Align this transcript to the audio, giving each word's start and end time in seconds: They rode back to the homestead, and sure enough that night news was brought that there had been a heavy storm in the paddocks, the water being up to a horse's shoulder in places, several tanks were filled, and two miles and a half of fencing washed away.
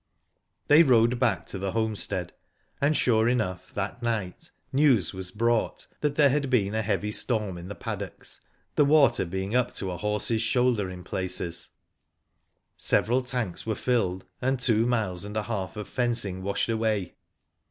They 0.67 0.81
rode 0.81 1.19
back 1.19 1.45
to 1.45 1.59
the 1.59 1.73
homestead, 1.73 2.33
and 2.81 2.97
sure 2.97 3.29
enough 3.29 3.71
that 3.75 4.01
night 4.01 4.49
news 4.73 5.13
was 5.13 5.29
brought 5.29 5.85
that 5.99 6.15
there 6.15 6.31
had 6.31 6.49
been 6.49 6.73
a 6.73 6.81
heavy 6.81 7.11
storm 7.11 7.55
in 7.55 7.67
the 7.67 7.75
paddocks, 7.75 8.41
the 8.73 8.83
water 8.83 9.25
being 9.25 9.53
up 9.55 9.75
to 9.75 9.91
a 9.91 9.97
horse's 9.97 10.41
shoulder 10.41 10.89
in 10.89 11.03
places, 11.03 11.69
several 12.77 13.21
tanks 13.21 13.67
were 13.67 13.75
filled, 13.75 14.25
and 14.41 14.59
two 14.59 14.87
miles 14.87 15.23
and 15.23 15.37
a 15.37 15.43
half 15.43 15.77
of 15.77 15.87
fencing 15.87 16.41
washed 16.41 16.69
away. 16.69 17.13